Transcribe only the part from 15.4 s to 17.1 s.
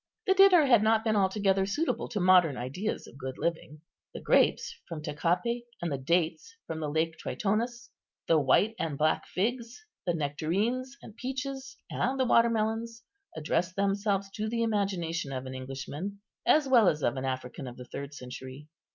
an Englishman, as well as